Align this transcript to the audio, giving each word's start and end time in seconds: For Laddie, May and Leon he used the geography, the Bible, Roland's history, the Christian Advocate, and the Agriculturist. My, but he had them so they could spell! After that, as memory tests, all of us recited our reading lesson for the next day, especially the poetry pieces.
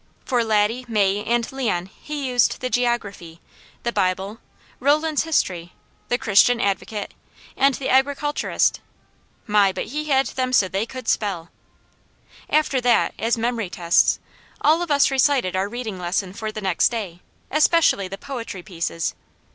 For 0.25 0.43
Laddie, 0.43 0.83
May 0.87 1.23
and 1.23 1.51
Leon 1.51 1.85
he 1.85 2.25
used 2.25 2.59
the 2.59 2.71
geography, 2.71 3.39
the 3.83 3.91
Bible, 3.91 4.39
Roland's 4.79 5.25
history, 5.25 5.73
the 6.09 6.17
Christian 6.17 6.59
Advocate, 6.59 7.13
and 7.55 7.75
the 7.75 7.87
Agriculturist. 7.89 8.79
My, 9.45 9.71
but 9.71 9.85
he 9.89 10.05
had 10.05 10.25
them 10.25 10.53
so 10.53 10.67
they 10.67 10.87
could 10.87 11.07
spell! 11.07 11.51
After 12.49 12.81
that, 12.81 13.13
as 13.19 13.37
memory 13.37 13.69
tests, 13.69 14.19
all 14.61 14.81
of 14.81 14.89
us 14.89 15.11
recited 15.11 15.55
our 15.55 15.69
reading 15.69 15.99
lesson 15.99 16.33
for 16.33 16.51
the 16.51 16.61
next 16.61 16.89
day, 16.89 17.21
especially 17.51 18.07
the 18.07 18.17
poetry 18.17 18.63
pieces. 18.63 19.13